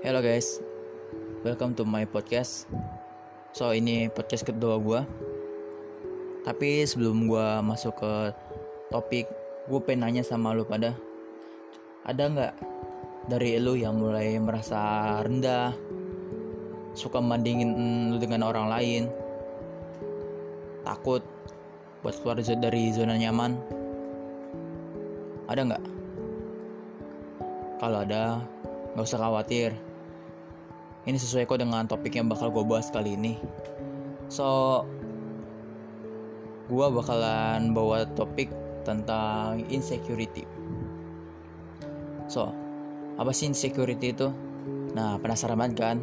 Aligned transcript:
Hello 0.00 0.24
guys, 0.24 0.56
welcome 1.44 1.76
to 1.76 1.84
my 1.84 2.08
podcast. 2.08 2.64
So 3.52 3.68
ini 3.76 4.08
podcast 4.08 4.48
kedua 4.48 4.80
gue. 4.80 5.00
Tapi 6.48 6.88
sebelum 6.88 7.28
gue 7.28 7.46
masuk 7.60 7.92
ke 8.00 8.12
topik, 8.88 9.28
gue 9.68 9.80
pengen 9.84 10.08
nanya 10.08 10.24
sama 10.24 10.56
lu 10.56 10.64
pada, 10.64 10.96
ada 12.08 12.24
nggak 12.24 12.54
dari 13.28 13.60
lu 13.60 13.76
yang 13.76 14.00
mulai 14.00 14.40
merasa 14.40 15.20
rendah, 15.20 15.76
suka 16.96 17.20
membandingin 17.20 17.70
lu 18.10 18.16
dengan 18.16 18.48
orang 18.48 18.72
lain, 18.72 19.02
takut 20.88 21.20
buat 22.00 22.16
keluar 22.24 22.40
dari 22.40 22.88
zona 22.96 23.20
nyaman? 23.20 23.60
Ada 25.52 25.60
nggak? 25.68 25.84
Kalau 27.76 27.98
ada, 28.08 28.40
nggak 28.92 29.06
usah 29.08 29.20
khawatir. 29.20 29.72
Ini 31.02 31.18
sesuai 31.18 31.48
kok 31.48 31.58
dengan 31.58 31.88
topik 31.88 32.14
yang 32.14 32.30
bakal 32.30 32.52
gue 32.54 32.62
bahas 32.62 32.92
kali 32.92 33.18
ini. 33.18 33.34
So, 34.30 34.82
gue 36.70 36.86
bakalan 36.88 37.74
bawa 37.74 38.06
topik 38.14 38.52
tentang 38.86 39.66
insecurity. 39.66 40.46
So, 42.30 42.54
apa 43.18 43.34
sih 43.34 43.50
insecurity 43.50 44.14
itu? 44.14 44.30
Nah, 44.94 45.18
penasaran 45.18 45.58
banget 45.58 45.76
kan? 45.80 45.98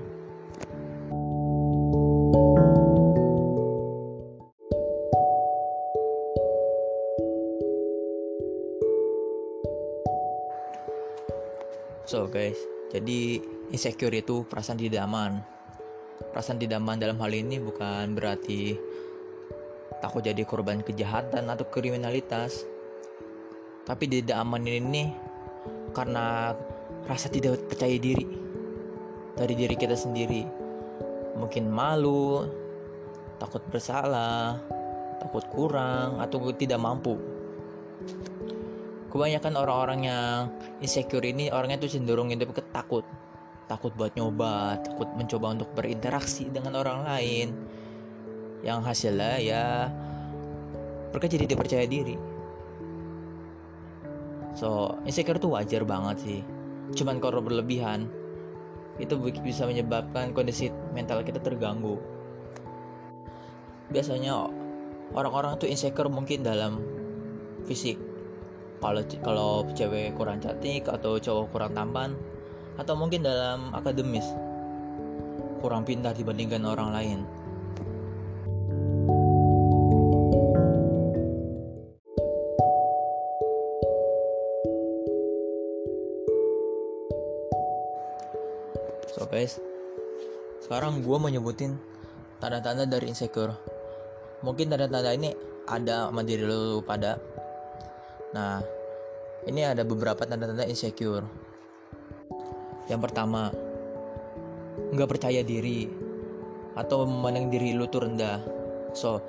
So 12.09 12.25
guys, 12.25 12.57
jadi 12.89 13.37
insecure 13.69 14.17
itu 14.17 14.45
perasaan 14.49 14.81
tidak 14.81 15.05
aman. 15.05 15.45
Perasaan 16.33 16.57
tidak 16.57 16.81
aman 16.81 16.97
dalam 16.97 17.21
hal 17.21 17.31
ini 17.31 17.61
bukan 17.61 18.17
berarti 18.17 18.73
takut 20.01 20.25
jadi 20.25 20.41
korban 20.41 20.81
kejahatan 20.81 21.45
atau 21.53 21.69
kriminalitas. 21.69 22.65
Tapi 23.85 24.05
tidak 24.09 24.41
aman 24.41 24.65
ini 24.65 25.13
karena 25.93 26.53
rasa 27.05 27.29
tidak 27.29 27.61
percaya 27.69 27.97
diri 27.97 28.25
dari 29.37 29.53
diri 29.53 29.75
kita 29.77 29.93
sendiri. 29.93 30.45
Mungkin 31.37 31.69
malu, 31.69 32.45
takut 33.37 33.61
bersalah, 33.69 34.57
takut 35.21 35.45
kurang 35.53 36.17
atau 36.19 36.41
tidak 36.57 36.81
mampu 36.81 37.38
kebanyakan 39.09 39.53
orang-orang 39.57 39.99
yang 40.05 40.33
insecure 40.79 41.25
ini 41.25 41.49
orangnya 41.49 41.81
tuh 41.81 41.91
cenderung 41.91 42.29
hidup 42.29 42.53
ketakut. 42.53 43.03
Takut 43.69 43.93
buat 43.93 44.13
nyoba 44.17 44.81
takut 44.81 45.09
mencoba 45.13 45.53
untuk 45.53 45.69
berinteraksi 45.77 46.49
dengan 46.49 46.77
orang 46.77 47.05
lain. 47.05 47.47
Yang 48.65 48.79
hasilnya 48.85 49.33
ya 49.41 49.63
mereka 51.09 51.25
jadi 51.29 51.45
tidak 51.45 51.61
percaya 51.65 51.85
diri. 51.85 52.17
So 54.57 54.97
insecure 55.05 55.37
tuh 55.37 55.53
wajar 55.53 55.85
banget 55.85 56.17
sih. 56.25 56.39
Cuman 56.97 57.21
kalau 57.21 57.45
berlebihan 57.45 58.09
itu 58.97 59.15
bisa 59.45 59.63
menyebabkan 59.69 60.33
kondisi 60.33 60.73
mental 60.91 61.21
kita 61.21 61.37
terganggu. 61.37 62.01
Biasanya 63.89 64.49
orang-orang 65.13 65.57
tuh 65.57 65.69
insecure 65.69 66.09
mungkin 66.09 66.41
dalam 66.41 66.81
fisik 67.65 68.08
kalau 68.79 69.03
kalau 69.19 69.49
cewek 69.75 70.15
kurang 70.15 70.39
cantik 70.39 70.87
atau 70.87 71.19
cowok 71.19 71.51
kurang 71.51 71.75
tampan 71.75 72.15
atau 72.79 72.95
mungkin 72.95 73.27
dalam 73.27 73.75
akademis 73.75 74.23
kurang 75.59 75.83
pintar 75.83 76.15
dibandingkan 76.15 76.63
orang 76.63 76.95
lain. 76.95 77.19
So 89.11 89.27
guys, 89.27 89.59
sekarang 90.63 91.03
gue 91.03 91.17
mau 91.19 91.27
nyebutin 91.27 91.75
tanda-tanda 92.39 92.87
dari 92.87 93.11
insecure. 93.11 93.51
Mungkin 94.39 94.71
tanda-tanda 94.71 95.11
ini 95.11 95.35
ada 95.67 96.07
sama 96.07 96.23
diri 96.23 96.47
lu 96.47 96.79
pada 96.87 97.19
Nah, 98.29 98.61
ini 99.49 99.65
ada 99.65 99.81
beberapa 99.81 100.21
tanda-tanda 100.21 100.69
insecure. 100.69 101.25
Yang 102.85 103.01
pertama, 103.09 103.49
nggak 104.93 105.09
percaya 105.09 105.41
diri 105.41 105.89
atau 106.77 107.05
memandang 107.09 107.49
diri 107.49 107.73
lu 107.73 107.89
tuh 107.89 108.05
rendah. 108.05 108.41
So, 108.93 109.21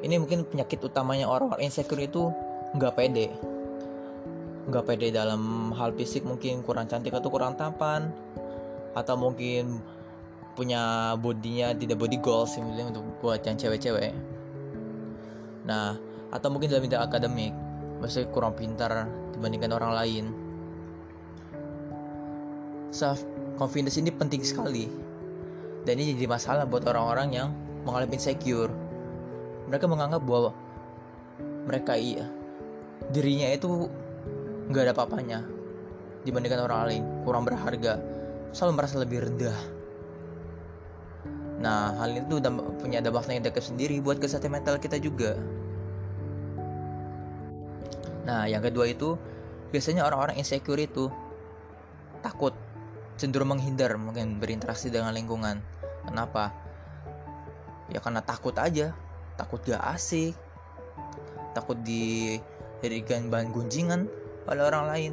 ini 0.00 0.16
mungkin 0.16 0.48
penyakit 0.48 0.80
utamanya 0.80 1.28
orang-orang 1.28 1.68
insecure 1.68 2.00
itu 2.00 2.32
nggak 2.76 2.96
pede. 2.96 3.28
Nggak 4.68 4.84
pede 4.88 5.12
dalam 5.12 5.72
hal 5.76 5.92
fisik 5.92 6.24
mungkin 6.24 6.64
kurang 6.64 6.88
cantik 6.88 7.12
atau 7.12 7.28
kurang 7.28 7.56
tampan 7.60 8.08
atau 8.92 9.16
mungkin 9.16 9.80
punya 10.52 11.16
bodinya 11.16 11.72
tidak 11.72 11.96
body 11.96 12.20
goals 12.20 12.56
yang 12.60 12.92
untuk 12.92 13.04
buat 13.24 13.40
yang 13.44 13.56
cewek-cewek. 13.56 14.12
Nah, 15.64 15.96
atau 16.32 16.48
mungkin 16.48 16.68
dalam 16.72 16.84
bidang 16.84 17.04
akademik 17.04 17.52
masih 18.02 18.26
kurang 18.34 18.58
pintar 18.58 19.06
dibandingkan 19.38 19.70
orang 19.78 19.94
lain. 19.94 20.24
Self 22.90 23.22
confidence 23.54 23.94
ini 24.02 24.10
penting 24.10 24.42
sekali. 24.42 24.90
Dan 25.86 26.02
ini 26.02 26.18
jadi 26.18 26.26
masalah 26.26 26.66
buat 26.66 26.82
orang-orang 26.82 27.28
yang 27.30 27.48
mengalami 27.86 28.18
insecure. 28.18 28.74
Mereka 29.70 29.86
menganggap 29.86 30.22
bahwa 30.26 30.50
mereka 31.62 31.94
iya 31.94 32.26
dirinya 33.14 33.46
itu 33.50 33.86
nggak 34.66 34.82
ada 34.82 34.92
apa-apanya 34.98 35.46
dibandingkan 36.26 36.66
orang 36.66 36.80
lain. 36.90 37.02
Kurang 37.22 37.46
berharga. 37.46 38.02
Selalu 38.50 38.72
merasa 38.74 38.98
lebih 38.98 39.30
rendah. 39.30 39.58
Nah 41.62 41.94
hal 42.02 42.18
itu 42.18 42.42
punya 42.82 42.98
dampak 42.98 43.30
negatif 43.30 43.70
sendiri 43.70 44.02
buat 44.02 44.18
kesehatan 44.18 44.50
mental 44.50 44.82
kita 44.82 44.98
juga 44.98 45.38
Nah, 48.22 48.46
yang 48.46 48.62
kedua 48.62 48.86
itu 48.86 49.18
biasanya 49.74 50.06
orang-orang 50.06 50.38
insecure 50.38 50.78
itu 50.78 51.10
takut, 52.22 52.54
cenderung 53.18 53.56
menghindar 53.56 53.98
mungkin 53.98 54.38
berinteraksi 54.38 54.92
dengan 54.92 55.10
lingkungan. 55.10 55.58
Kenapa? 56.06 56.54
Ya 57.90 57.98
karena 57.98 58.22
takut 58.22 58.54
aja, 58.56 58.94
takut 59.34 59.58
gak 59.66 59.82
asik, 59.98 60.38
takut 61.52 61.76
dijadikan 61.82 63.26
bahan 63.26 63.50
gunjingan 63.50 64.06
pada 64.46 64.70
orang 64.70 64.84
lain. 64.86 65.12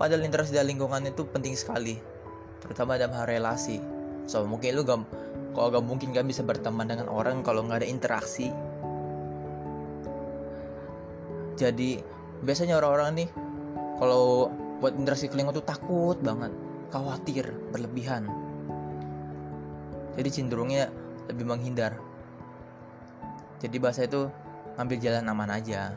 Padahal 0.00 0.24
interaksi 0.24 0.54
dengan 0.54 0.72
lingkungan 0.72 1.10
itu 1.10 1.26
penting 1.26 1.58
sekali, 1.58 1.98
terutama 2.64 2.96
dalam 2.96 3.12
hal 3.18 3.26
relasi. 3.28 3.82
So 4.24 4.46
mungkin 4.48 4.78
lu 4.78 4.86
gak, 4.88 5.04
kalau 5.52 5.68
gak 5.74 5.84
mungkin 5.84 6.16
gak 6.16 6.24
bisa 6.24 6.40
berteman 6.46 6.88
dengan 6.88 7.12
orang 7.12 7.44
kalau 7.44 7.66
nggak 7.66 7.84
ada 7.84 7.88
interaksi 7.88 8.48
jadi 11.58 11.98
biasanya 12.46 12.78
orang-orang 12.78 13.26
nih 13.26 13.28
kalau 13.98 14.54
buat 14.78 14.94
interaksi 14.94 15.26
kelingking 15.26 15.58
tuh 15.58 15.66
takut 15.66 16.14
banget 16.22 16.54
khawatir 16.94 17.50
berlebihan. 17.74 18.30
Jadi 20.14 20.28
cenderungnya 20.30 20.86
lebih 21.26 21.44
menghindar. 21.50 21.98
Jadi 23.58 23.76
bahasa 23.82 24.06
itu 24.06 24.30
ngambil 24.78 24.98
jalan 25.02 25.26
aman 25.26 25.50
aja. 25.50 25.90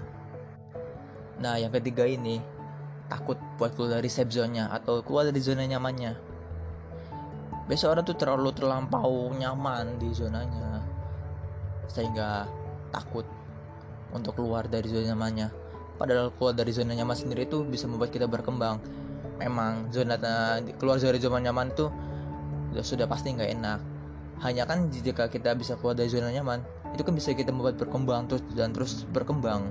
Nah 1.37 1.61
yang 1.61 1.69
ketiga 1.69 2.09
ini 2.09 2.41
takut 3.05 3.37
buat 3.61 3.77
keluar 3.77 4.01
dari 4.01 4.09
safe 4.09 4.33
zone-nya 4.33 4.73
atau 4.73 5.05
keluar 5.05 5.29
dari 5.29 5.41
zona 5.41 5.69
nyamannya. 5.69 6.17
Biasa 7.69 7.93
orang 7.93 8.03
tuh 8.03 8.17
terlalu 8.17 8.49
terlampau 8.57 9.29
nyaman 9.37 10.01
di 10.01 10.09
zonanya 10.09 10.81
sehingga 11.85 12.49
takut 12.89 13.27
untuk 14.11 14.39
keluar 14.39 14.67
dari 14.67 14.87
zona 14.87 15.15
nyamannya. 15.15 15.47
Padahal 15.99 16.33
keluar 16.33 16.57
dari 16.57 16.71
zona 16.73 16.97
nyaman 16.97 17.13
sendiri 17.13 17.45
itu 17.45 17.61
bisa 17.61 17.85
membuat 17.85 18.09
kita 18.09 18.25
berkembang. 18.25 18.81
Memang 19.37 19.89
zona 19.93 20.17
keluar 20.77 20.97
dari 20.97 21.17
zona 21.21 21.41
nyaman 21.41 21.73
itu 21.73 21.85
sudah 22.81 23.05
pasti 23.05 23.33
nggak 23.33 23.51
enak. 23.57 23.79
Hanya 24.41 24.65
kan 24.65 24.89
jika 24.89 25.29
kita 25.29 25.53
bisa 25.53 25.77
keluar 25.77 25.93
dari 25.93 26.09
zona 26.09 26.33
nyaman 26.33 26.61
itu 26.97 27.05
kan 27.05 27.13
bisa 27.13 27.31
kita 27.37 27.53
membuat 27.53 27.77
berkembang 27.77 28.25
terus 28.25 28.43
dan 28.57 28.73
terus 28.73 29.05
berkembang. 29.13 29.69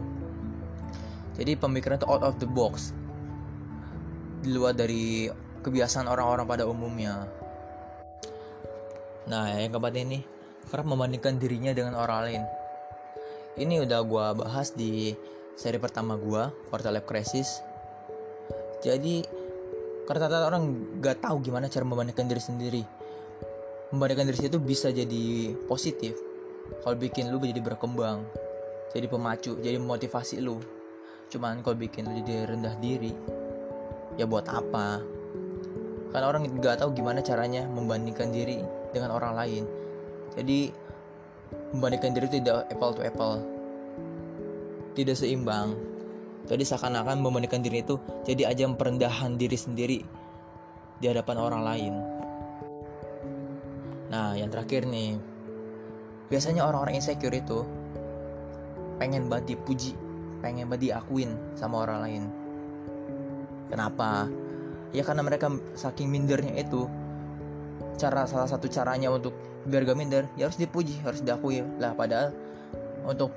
Jadi 1.34 1.56
pemikiran 1.58 1.98
itu 1.98 2.06
out 2.06 2.22
of 2.22 2.38
the 2.38 2.46
box. 2.46 2.94
Di 4.40 4.54
luar 4.54 4.72
dari 4.72 5.26
kebiasaan 5.60 6.06
orang-orang 6.08 6.46
pada 6.46 6.64
umumnya. 6.64 7.26
Nah 9.26 9.50
yang 9.58 9.74
keempat 9.74 9.94
ini 9.98 10.22
kerap 10.70 10.86
membandingkan 10.86 11.42
dirinya 11.42 11.74
dengan 11.74 11.98
orang 11.98 12.18
lain 12.30 12.42
ini 13.60 13.84
udah 13.84 14.00
gue 14.00 14.26
bahas 14.40 14.72
di 14.72 15.12
seri 15.52 15.76
pertama 15.76 16.16
gue 16.16 16.48
Portal 16.72 16.96
Life 16.96 17.04
Crisis. 17.04 17.60
Jadi 18.80 19.20
karena 20.08 20.48
orang 20.48 20.96
gak 20.98 21.22
tahu 21.22 21.44
gimana 21.44 21.68
cara 21.68 21.84
membandingkan 21.84 22.26
diri 22.26 22.42
sendiri. 22.42 22.82
Membandingkan 23.92 24.32
diri 24.32 24.48
itu 24.48 24.58
bisa 24.58 24.88
jadi 24.88 25.52
positif. 25.68 26.16
Kalau 26.80 26.96
bikin 26.96 27.28
lu 27.28 27.36
jadi 27.42 27.60
berkembang 27.60 28.24
jadi 28.90 29.06
pemacu 29.06 29.58
jadi 29.62 29.78
motivasi 29.78 30.42
lu. 30.42 30.58
Cuman 31.30 31.62
kalau 31.62 31.78
bikin 31.78 32.10
lu 32.10 32.24
jadi 32.24 32.48
rendah 32.50 32.74
diri 32.82 33.14
ya 34.18 34.26
buat 34.26 34.48
apa? 34.50 34.98
Karena 36.10 36.26
orang 36.26 36.50
gak 36.58 36.82
tahu 36.82 36.90
gimana 36.96 37.22
caranya 37.22 37.68
membandingkan 37.70 38.34
diri 38.34 38.58
dengan 38.90 39.14
orang 39.14 39.38
lain. 39.38 39.64
Jadi 40.34 40.89
membandingkan 41.74 42.14
diri 42.16 42.28
tidak 42.28 42.66
apple 42.70 42.92
to 42.94 43.02
apple 43.02 43.42
tidak 44.94 45.14
seimbang 45.14 45.74
jadi 46.50 46.66
seakan-akan 46.66 47.22
membandingkan 47.22 47.62
diri 47.62 47.84
itu 47.84 48.00
jadi 48.26 48.50
ajang 48.50 48.74
perendahan 48.74 49.38
diri 49.38 49.54
sendiri 49.54 49.98
di 51.00 51.08
hadapan 51.08 51.36
orang 51.40 51.62
lain. 51.64 51.94
Nah, 54.12 54.36
yang 54.36 54.52
terakhir 54.52 54.84
nih. 54.84 55.16
Biasanya 56.30 56.62
orang-orang 56.62 57.02
insecure 57.02 57.34
itu 57.34 57.66
pengen 59.02 59.26
banget 59.26 59.56
dipuji, 59.56 59.98
pengen 60.38 60.70
banget 60.70 60.94
diakuin 60.94 61.34
sama 61.58 61.82
orang 61.82 61.98
lain. 62.06 62.22
Kenapa? 63.66 64.30
Ya 64.94 65.02
karena 65.02 65.26
mereka 65.26 65.50
saking 65.74 66.06
mindernya 66.06 66.54
itu 66.54 66.86
cara 67.98 68.26
salah 68.26 68.46
satu 68.46 68.70
caranya 68.70 69.10
untuk 69.10 69.34
biar 69.68 69.84
gak 69.84 69.98
minder 69.98 70.24
ya 70.40 70.48
harus 70.48 70.56
dipuji, 70.56 70.96
harus 71.04 71.20
diakui 71.20 71.60
lah 71.76 71.92
padahal 71.92 72.32
untuk 73.04 73.32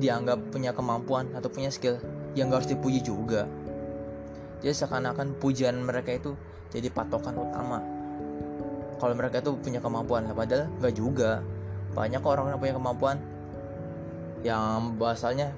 dianggap 0.00 0.38
punya 0.54 0.72
kemampuan 0.72 1.28
atau 1.36 1.52
punya 1.52 1.68
skill 1.68 2.00
yang 2.32 2.48
gak 2.48 2.64
harus 2.64 2.70
dipuji 2.72 3.04
juga. 3.04 3.44
Jadi 4.60 4.72
seakan-akan 4.76 5.40
pujian 5.40 5.76
mereka 5.80 6.16
itu 6.16 6.36
jadi 6.72 6.88
patokan 6.92 7.36
utama. 7.36 7.80
Kalau 9.00 9.16
mereka 9.16 9.40
itu 9.40 9.56
punya 9.56 9.80
kemampuan 9.80 10.28
padahal 10.32 10.68
gak 10.80 10.94
juga. 10.94 11.40
Banyak 11.90 12.22
orang 12.22 12.54
yang 12.54 12.60
punya 12.60 12.74
kemampuan 12.76 13.16
yang 14.46 14.96
bahasannya 14.96 15.52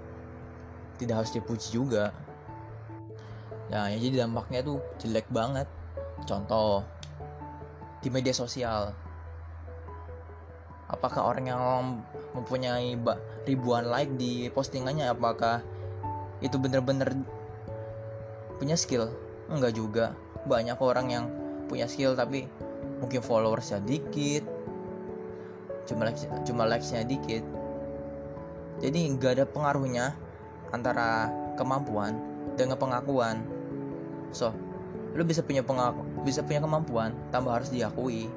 tidak 0.97 1.23
harus 1.23 1.35
dipuji 1.35 1.75
juga. 1.75 2.15
Ya, 3.69 3.91
ya 3.91 3.99
jadi 3.99 4.27
dampaknya 4.27 4.65
tuh 4.65 4.79
jelek 5.03 5.27
banget. 5.29 5.67
Contoh 6.25 6.87
di 8.03 8.09
media 8.11 8.35
sosial 8.35 8.95
apakah 10.93 11.33
orang 11.35 11.45
yang 11.49 11.63
mempunyai 12.37 12.95
ribuan 13.49 13.89
like 13.89 14.13
di 14.21 14.53
postingannya? 14.53 15.09
Apakah 15.11 15.65
itu 16.45 16.61
bener-bener 16.61 17.17
punya 18.61 18.77
skill? 18.77 19.09
Enggak 19.49 19.75
juga. 19.75 20.13
Banyak 20.45 20.79
orang 20.79 21.07
yang 21.09 21.25
punya 21.67 21.89
skill 21.89 22.13
tapi 22.13 22.47
mungkin 23.01 23.25
followersnya 23.25 23.81
dikit. 23.83 24.45
Cuma 25.89 26.07
likes 26.07 26.29
cuma 26.47 26.69
likesnya 26.69 27.03
dikit. 27.03 27.43
Jadi 28.79 29.09
nggak 29.17 29.41
ada 29.41 29.45
pengaruhnya 29.49 30.15
antara 30.71 31.33
kemampuan 31.57 32.21
dengan 32.55 32.79
pengakuan. 32.79 33.43
So 34.31 34.55
lu 35.13 35.29
bisa 35.29 35.45
punya 35.45 35.61
pengaku 35.61 36.25
bisa 36.25 36.41
punya 36.41 36.65
kemampuan 36.65 37.13
tambah 37.29 37.53
harus 37.53 37.69
diakui 37.69 38.33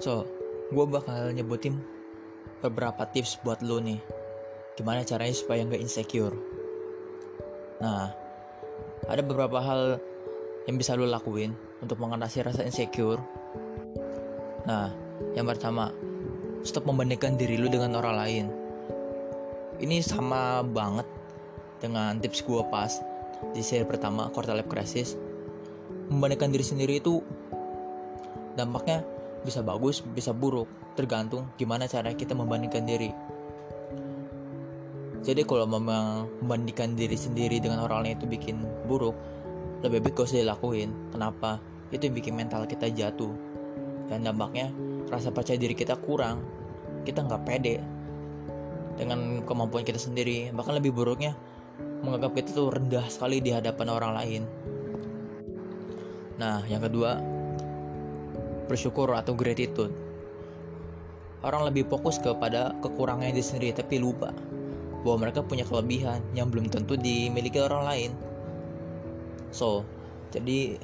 So, 0.00 0.24
gue 0.72 0.84
bakal 0.88 1.36
nyebutin 1.36 1.76
beberapa 2.64 3.04
tips 3.12 3.36
buat 3.44 3.60
lo 3.60 3.84
nih. 3.84 4.00
Gimana 4.72 5.04
caranya 5.04 5.36
supaya 5.36 5.60
nggak 5.60 5.76
insecure. 5.76 6.32
Nah, 7.84 8.08
ada 9.04 9.20
beberapa 9.20 9.60
hal 9.60 10.00
yang 10.64 10.80
bisa 10.80 10.96
lo 10.96 11.04
lakuin 11.04 11.52
untuk 11.84 12.00
mengatasi 12.00 12.40
rasa 12.40 12.64
insecure. 12.64 13.20
Nah, 14.64 14.88
yang 15.36 15.44
pertama, 15.44 15.92
stop 16.64 16.88
membandingkan 16.88 17.36
diri 17.36 17.60
lo 17.60 17.68
dengan 17.68 17.92
orang 18.00 18.16
lain. 18.24 18.46
Ini 19.84 20.00
sama 20.00 20.64
banget 20.64 21.04
dengan 21.80 22.16
tips 22.24 22.40
gue 22.44 22.60
pas 22.72 22.92
di 23.52 23.60
seri 23.60 23.84
pertama 23.84 24.32
quarter 24.32 24.56
life 24.56 24.68
crisis. 24.68 25.12
Membandingkan 26.08 26.56
diri 26.56 26.64
sendiri 26.64 27.04
itu 27.04 27.20
dampaknya 28.56 29.04
bisa 29.40 29.64
bagus 29.64 30.04
bisa 30.04 30.36
buruk 30.36 30.68
tergantung 30.94 31.48
gimana 31.56 31.88
cara 31.88 32.12
kita 32.12 32.36
membandingkan 32.36 32.84
diri. 32.84 33.10
Jadi 35.20 35.44
kalau 35.44 35.68
memang 35.68 36.32
membandingkan 36.40 36.96
diri 36.96 37.16
sendiri 37.16 37.60
dengan 37.60 37.84
orang 37.84 38.08
lain 38.08 38.16
itu 38.16 38.26
bikin 38.26 38.56
buruk 38.88 39.12
lebih 39.84 40.00
baik 40.00 40.16
gak 40.16 40.32
usah 40.32 40.40
dilakuin. 40.44 40.92
Kenapa? 41.12 41.60
Itu 41.92 42.08
yang 42.08 42.16
bikin 42.16 42.34
mental 42.36 42.64
kita 42.64 42.88
jatuh. 42.88 43.32
Dan 44.08 44.24
dampaknya 44.24 44.72
rasa 45.12 45.28
percaya 45.28 45.60
diri 45.60 45.76
kita 45.76 46.00
kurang. 46.00 46.40
Kita 47.04 47.24
nggak 47.24 47.42
pede 47.44 47.80
dengan 48.96 49.44
kemampuan 49.44 49.84
kita 49.84 50.00
sendiri. 50.00 50.52
Bahkan 50.52 50.80
lebih 50.80 50.92
buruknya 50.92 51.36
menganggap 52.00 52.36
kita 52.36 52.56
tuh 52.56 52.72
rendah 52.72 53.04
sekali 53.08 53.44
di 53.44 53.52
hadapan 53.52 53.88
orang 53.92 54.12
lain. 54.16 54.42
Nah 56.40 56.64
yang 56.64 56.80
kedua 56.80 57.20
bersyukur 58.70 59.10
atau 59.18 59.34
gratitude. 59.34 59.90
Orang 61.42 61.66
lebih 61.66 61.90
fokus 61.90 62.22
kepada 62.22 62.70
kekurangan 62.78 63.34
diri 63.34 63.42
sendiri 63.42 63.74
tapi 63.74 63.98
lupa 63.98 64.30
bahwa 65.02 65.26
mereka 65.26 65.42
punya 65.42 65.66
kelebihan 65.66 66.22
yang 66.36 66.52
belum 66.52 66.70
tentu 66.70 66.94
dimiliki 66.94 67.58
orang 67.58 67.82
lain. 67.82 68.10
So, 69.50 69.82
jadi 70.30 70.78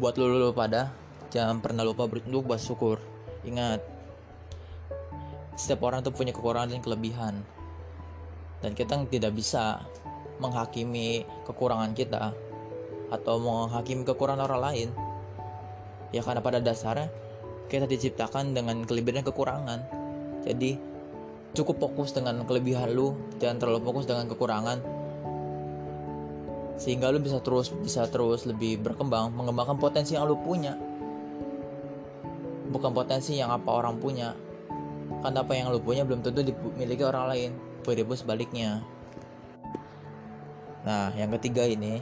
buat 0.00 0.18
lo, 0.18 0.26
lo 0.26 0.50
pada 0.50 0.90
jangan 1.30 1.62
pernah 1.62 1.86
lupa 1.86 2.08
untuk 2.08 2.48
bersyukur. 2.48 2.98
Ingat, 3.46 3.84
setiap 5.54 5.84
orang 5.86 6.02
tuh 6.02 6.10
punya 6.10 6.32
kekurangan 6.34 6.74
dan 6.74 6.82
kelebihan. 6.82 7.34
Dan 8.58 8.74
kita 8.74 8.98
tidak 9.06 9.38
bisa 9.38 9.86
menghakimi 10.42 11.22
kekurangan 11.46 11.94
kita 11.94 12.34
atau 13.12 13.34
menghakimi 13.38 14.02
kekurangan 14.02 14.42
orang 14.50 14.60
lain. 14.72 14.88
Ya 16.10 16.24
karena 16.24 16.40
pada 16.40 16.58
dasarnya 16.58 17.12
kita 17.68 17.84
diciptakan 17.84 18.56
dengan 18.56 18.82
kelebihan 18.88 19.20
dan 19.22 19.26
kekurangan. 19.28 19.80
Jadi 20.48 20.80
cukup 21.52 21.76
fokus 21.80 22.16
dengan 22.16 22.44
kelebihan 22.48 22.92
lu 22.92 23.12
jangan 23.36 23.60
terlalu 23.60 23.80
fokus 23.84 24.04
dengan 24.08 24.24
kekurangan. 24.26 24.78
Sehingga 26.80 27.12
lu 27.12 27.20
bisa 27.20 27.44
terus 27.44 27.68
bisa 27.70 28.08
terus 28.08 28.48
lebih 28.48 28.80
berkembang 28.80 29.30
mengembangkan 29.36 29.76
potensi 29.76 30.16
yang 30.16 30.24
lu 30.24 30.40
punya. 30.40 30.74
Bukan 32.68 32.92
potensi 32.96 33.36
yang 33.36 33.52
apa 33.52 33.68
orang 33.68 34.00
punya. 34.00 34.32
Karena 35.20 35.44
apa 35.44 35.52
yang 35.52 35.68
lu 35.68 35.80
punya 35.84 36.08
belum 36.08 36.24
tentu 36.24 36.40
dimiliki 36.40 37.04
orang 37.04 37.24
lain 37.28 37.50
begitu 37.84 38.16
sebaliknya. 38.16 38.84
Nah 40.84 41.12
yang 41.16 41.32
ketiga 41.36 41.64
ini 41.68 42.00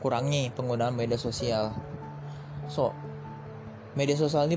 kurangi 0.00 0.48
penggunaan 0.54 0.94
media 0.94 1.18
sosial. 1.18 1.74
So 2.70 2.94
media 3.98 4.16
sosial 4.16 4.48
ini 4.48 4.56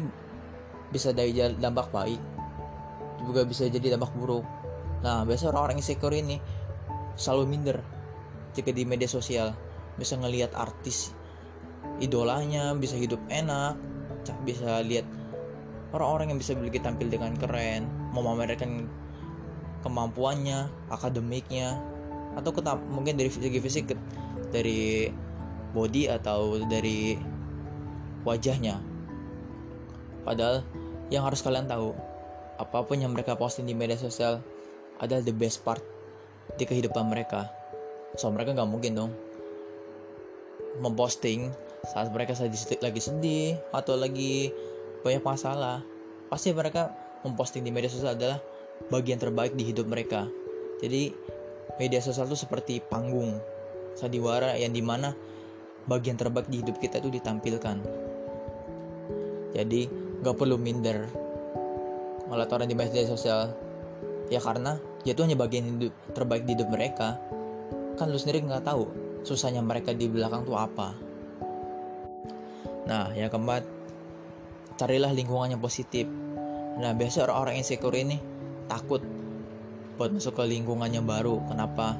bisa 0.89 1.11
dari 1.11 1.35
dampak 1.35 1.91
baik 1.91 2.21
juga 3.25 3.41
bisa 3.43 3.65
jadi 3.65 3.97
dampak 3.97 4.13
buruk. 4.13 4.45
Nah 5.01 5.25
biasa 5.25 5.49
orang-orang 5.49 5.81
insecure 5.81 6.13
ini 6.13 6.37
selalu 7.17 7.43
minder 7.49 7.77
jika 8.53 8.69
di 8.69 8.85
media 8.85 9.09
sosial. 9.09 9.51
Bisa 9.95 10.19
ngelihat 10.19 10.51
artis 10.53 11.15
idolanya 11.99 12.75
bisa 12.75 12.99
hidup 12.99 13.21
enak 13.31 13.79
bisa 14.43 14.81
lihat 14.81 15.05
orang-orang 15.93 16.33
yang 16.33 16.39
bisa 16.41 16.57
beli 16.57 16.73
tampil 16.81 17.07
dengan 17.07 17.37
keren 17.37 17.85
memamerkan 18.11 18.89
kemampuannya 19.85 20.65
akademiknya 20.89 21.77
atau 22.35 22.51
ketap, 22.51 22.81
mungkin 22.89 23.15
dari 23.15 23.29
segi 23.29 23.61
fisik 23.61 23.93
dari 24.49 25.13
body 25.77 26.09
atau 26.09 26.57
dari 26.65 27.15
wajahnya 28.25 28.81
Padahal 30.25 30.65
yang 31.13 31.21
harus 31.21 31.45
kalian 31.45 31.69
tahu, 31.69 31.93
apa 32.57 32.81
pun 32.81 32.97
yang 32.97 33.13
mereka 33.13 33.37
posting 33.37 33.69
di 33.69 33.77
media 33.77 33.93
sosial 33.95 34.41
adalah 34.97 35.21
the 35.21 35.31
best 35.31 35.61
part 35.61 35.79
di 36.57 36.65
kehidupan 36.65 37.05
mereka. 37.05 37.45
So 38.17 38.33
mereka 38.33 38.57
nggak 38.57 38.69
mungkin 38.69 38.97
dong 38.97 39.11
memposting 40.81 41.53
saat 41.87 42.11
mereka 42.11 42.35
lagi 42.81 42.99
sedih 42.99 43.55
atau 43.69 43.93
lagi 43.93 44.49
banyak 45.05 45.21
masalah. 45.21 45.85
Pasti 46.27 46.51
mereka 46.51 46.89
memposting 47.21 47.61
di 47.61 47.69
media 47.69 47.87
sosial 47.87 48.17
adalah 48.17 48.41
bagian 48.89 49.21
terbaik 49.21 49.53
di 49.53 49.69
hidup 49.69 49.85
mereka. 49.85 50.25
Jadi 50.81 51.13
media 51.77 52.01
sosial 52.01 52.25
itu 52.25 52.35
seperti 52.35 52.81
panggung 52.81 53.37
sandiwara 53.93 54.57
yang 54.57 54.73
di 54.73 54.81
mana 54.81 55.13
bagian 55.85 56.17
terbaik 56.17 56.49
di 56.49 56.65
hidup 56.65 56.81
kita 56.81 56.99
itu 56.99 57.13
ditampilkan 57.13 57.77
jadi 59.55 59.87
gak 60.25 60.41
perlu 60.41 60.57
minder. 60.57 61.05
Ngeliat 62.25 62.49
orang 62.49 62.65
di 62.65 62.73
media 62.73 63.05
sosial. 63.05 63.53
Ya 64.33 64.41
karena 64.41 64.81
dia 65.05 65.13
tuh 65.13 65.29
hanya 65.29 65.37
bagian 65.37 65.77
hidup 65.77 65.93
terbaik 66.17 66.49
di 66.49 66.57
hidup 66.57 66.73
mereka. 66.73 67.21
Kan 67.93 68.09
lu 68.09 68.17
sendiri 68.17 68.41
nggak 68.41 68.65
tahu 68.65 68.89
susahnya 69.21 69.61
mereka 69.61 69.93
di 69.93 70.09
belakang 70.09 70.41
tuh 70.41 70.57
apa. 70.57 70.97
Nah 72.89 73.13
yang 73.13 73.29
keempat 73.29 73.61
carilah 74.81 75.13
lingkungan 75.13 75.53
yang 75.53 75.61
positif. 75.61 76.09
Nah 76.81 76.91
biasa 76.97 77.29
orang-orang 77.29 77.61
insecure 77.61 77.93
ini 77.93 78.17
takut 78.65 79.05
buat 80.01 80.09
masuk 80.09 80.41
ke 80.41 80.43
lingkungan 80.49 80.89
yang 80.89 81.05
baru. 81.05 81.37
Kenapa? 81.45 81.93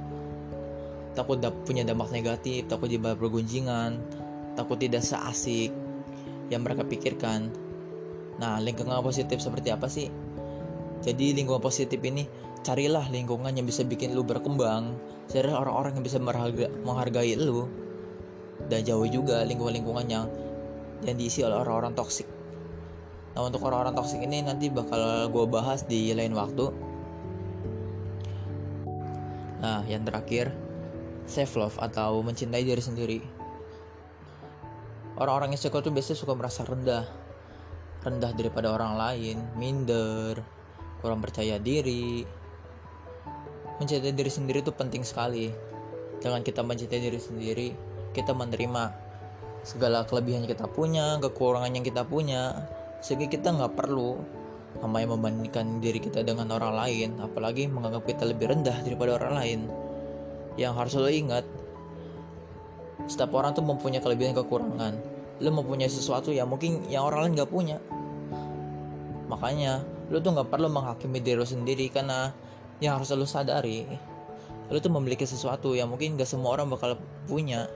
Takut 1.13 1.37
punya 1.63 1.85
dampak 1.85 2.09
negatif 2.09 2.65
takut 2.65 2.89
di 2.89 2.97
bergunjingan 2.97 4.01
takut 4.57 4.75
tidak 4.81 5.05
seasik 5.05 5.71
yang 6.49 6.65
mereka 6.65 6.83
pikirkan 6.83 7.53
nah 8.35 8.59
lingkungan 8.59 8.99
positif 8.99 9.39
seperti 9.39 9.71
apa 9.71 9.87
sih? 9.87 10.11
Jadi 11.05 11.37
lingkungan 11.37 11.61
positif 11.61 12.01
ini 12.01 12.25
carilah 12.65 13.05
lingkungan 13.13 13.53
yang 13.53 13.69
bisa 13.69 13.85
bikin 13.85 14.17
lu 14.17 14.25
berkembang. 14.25 14.97
Carilah 15.29 15.61
orang-orang 15.61 16.01
yang 16.01 16.05
bisa 16.05 16.17
menghargai, 16.17 17.37
lu. 17.37 17.69
Dan 18.65 18.81
jauh 18.81 19.05
juga 19.05 19.45
lingkungan-lingkungan 19.45 20.05
yang 20.09 20.25
yang 21.05 21.13
diisi 21.13 21.45
oleh 21.45 21.61
orang-orang 21.61 21.93
toksik. 21.93 22.25
Nah 23.37 23.45
untuk 23.45 23.61
orang-orang 23.67 23.93
toksik 23.93 24.23
ini 24.23 24.41
nanti 24.41 24.71
bakal 24.71 25.29
gue 25.29 25.45
bahas 25.45 25.85
di 25.85 26.15
lain 26.15 26.33
waktu. 26.33 26.71
Nah 29.61 29.83
yang 29.85 30.07
terakhir 30.07 30.49
self 31.29 31.53
love 31.59 31.77
atau 31.77 32.23
mencintai 32.25 32.63
diri 32.63 32.81
sendiri. 32.81 33.19
Orang-orang 35.19 35.53
yang 35.53 35.61
suka 35.61 35.83
tuh 35.83 35.93
biasanya 35.93 36.17
suka 36.17 36.33
merasa 36.33 36.63
rendah 36.65 37.24
rendah 38.01 38.31
daripada 38.35 38.73
orang 38.73 38.97
lain 38.97 39.37
minder 39.55 40.41
kurang 41.05 41.21
percaya 41.21 41.61
diri. 41.61 42.25
Mencintai 43.77 44.15
diri 44.15 44.31
sendiri 44.31 44.65
itu 44.65 44.73
penting 44.73 45.05
sekali. 45.05 45.53
Dengan 46.17 46.41
kita 46.41 46.65
mencintai 46.65 46.97
diri 46.97 47.19
sendiri 47.21 47.67
kita 48.15 48.31
menerima 48.31 48.89
segala 49.61 50.07
kelebihan 50.07 50.47
yang 50.47 50.51
kita 50.55 50.65
punya 50.71 51.19
kekurangan 51.19 51.69
yang 51.73 51.83
kita 51.83 52.07
punya 52.07 52.65
sehingga 53.03 53.27
kita 53.27 53.51
nggak 53.51 53.75
perlu 53.75 54.15
namanya 54.79 55.13
membandingkan 55.13 55.83
diri 55.83 55.99
kita 55.99 56.23
dengan 56.23 56.51
orang 56.55 56.73
lain 56.75 57.09
apalagi 57.19 57.67
menganggap 57.67 58.07
kita 58.07 58.23
lebih 58.25 58.55
rendah 58.55 58.75
daripada 58.81 59.19
orang 59.21 59.33
lain. 59.37 59.59
Yang 60.55 60.73
harus 60.73 60.93
lo 60.95 61.11
ingat 61.11 61.45
setiap 63.05 63.35
orang 63.35 63.51
tuh 63.53 63.61
mempunyai 63.61 64.01
kelebihan 64.01 64.33
dan 64.33 64.39
kekurangan 64.41 64.93
lo 65.43 65.49
mempunyai 65.51 65.91
sesuatu 65.91 66.31
yang 66.31 66.47
mungkin 66.47 66.87
yang 66.87 67.07
orang 67.07 67.27
lain 67.27 67.33
nggak 67.39 67.51
punya. 67.51 67.77
Makanya 69.27 69.83
lu 70.07 70.21
tuh 70.21 70.31
nggak 70.31 70.47
perlu 70.53 70.69
menghakimi 70.69 71.19
diri 71.19 71.41
lu 71.41 71.47
sendiri 71.47 71.89
karena 71.89 72.31
yang 72.79 72.99
harus 72.99 73.09
lu 73.15 73.25
sadari 73.25 73.87
lu 74.69 74.81
tuh 74.81 74.89
memiliki 74.89 75.29
sesuatu 75.29 75.77
yang 75.77 75.93
mungkin 75.93 76.17
gak 76.17 76.25
semua 76.25 76.57
orang 76.57 76.73
bakal 76.73 76.97
punya. 77.29 77.69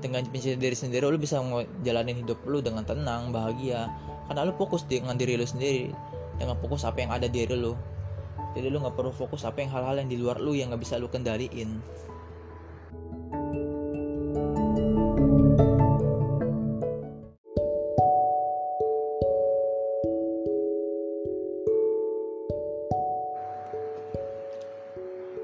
Dengan 0.00 0.24
mencintai 0.32 0.56
diri 0.56 0.76
sendiri 0.76 1.04
lu 1.08 1.20
bisa 1.20 1.40
ngejalanin 1.40 2.24
hidup 2.24 2.40
lu 2.44 2.60
dengan 2.60 2.84
tenang 2.84 3.32
bahagia. 3.32 3.88
Karena 4.28 4.48
lu 4.48 4.52
fokus 4.56 4.84
dengan 4.84 5.16
diri 5.16 5.36
lu 5.40 5.44
sendiri 5.48 5.92
dengan 6.40 6.56
fokus 6.60 6.84
apa 6.84 7.04
yang 7.04 7.12
ada 7.12 7.28
di 7.28 7.44
diri 7.44 7.56
lu. 7.56 7.72
Jadi 8.56 8.68
lu 8.68 8.80
nggak 8.84 8.96
perlu 8.96 9.12
fokus 9.12 9.44
apa 9.48 9.64
yang 9.64 9.70
hal-hal 9.72 9.96
yang 10.00 10.08
di 10.08 10.16
luar 10.20 10.40
lu 10.40 10.56
yang 10.56 10.72
nggak 10.72 10.82
bisa 10.84 11.00
lu 11.00 11.08
kendaliin 11.08 11.80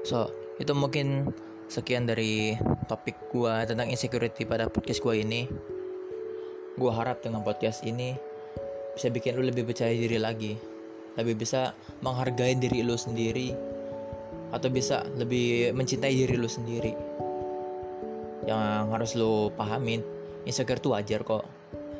So, 0.07 0.31
itu 0.55 0.71
mungkin 0.71 1.35
sekian 1.67 2.07
dari 2.07 2.55
topik 2.87 3.27
gua 3.35 3.67
tentang 3.67 3.91
insecurity 3.91 4.47
pada 4.47 4.71
podcast 4.71 5.03
gua 5.03 5.19
ini. 5.19 5.51
Gua 6.79 6.95
harap 6.95 7.19
dengan 7.19 7.43
podcast 7.43 7.83
ini 7.83 8.15
bisa 8.95 9.11
bikin 9.11 9.35
lu 9.35 9.43
lebih 9.43 9.67
percaya 9.67 9.91
diri 9.91 10.15
lagi, 10.15 10.55
lebih 11.19 11.43
bisa 11.43 11.75
menghargai 11.99 12.55
diri 12.55 12.87
lu 12.87 12.95
sendiri, 12.95 13.51
atau 14.55 14.71
bisa 14.71 15.03
lebih 15.19 15.75
mencintai 15.75 16.15
diri 16.15 16.39
lu 16.39 16.47
sendiri. 16.47 16.95
Yang 18.47 18.87
harus 18.87 19.11
lu 19.19 19.51
pahamin, 19.59 19.99
insecure 20.47 20.79
itu 20.79 20.95
wajar 20.95 21.19
kok. 21.27 21.43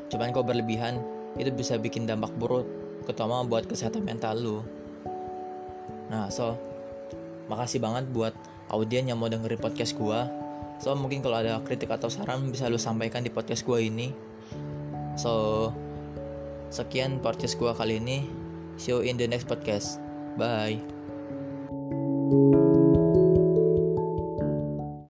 Cuman 0.08 0.32
kok 0.32 0.48
berlebihan, 0.48 1.04
itu 1.36 1.52
bisa 1.52 1.76
bikin 1.76 2.08
dampak 2.08 2.32
buruk, 2.40 2.64
terutama 3.04 3.44
buat 3.44 3.68
kesehatan 3.68 4.08
mental 4.08 4.40
lu. 4.40 4.58
Nah, 6.08 6.32
so 6.32 6.56
makasih 7.48 7.80
banget 7.82 8.08
buat 8.12 8.34
audien 8.72 9.08
yang 9.08 9.20
mau 9.20 9.32
dengerin 9.32 9.60
podcast 9.60 9.96
gua. 9.96 10.28
So 10.78 10.94
mungkin 10.94 11.26
kalau 11.26 11.42
ada 11.42 11.58
kritik 11.66 11.90
atau 11.90 12.12
saran 12.12 12.54
bisa 12.54 12.70
lu 12.70 12.78
sampaikan 12.78 13.26
di 13.26 13.34
podcast 13.34 13.66
gua 13.66 13.82
ini. 13.82 14.14
So 15.18 15.74
sekian 16.70 17.24
podcast 17.24 17.58
gua 17.58 17.74
kali 17.74 17.98
ini. 17.98 18.28
See 18.78 18.94
you 18.94 19.02
in 19.02 19.18
the 19.18 19.26
next 19.26 19.50
podcast. 19.50 19.98
Bye 20.38 20.78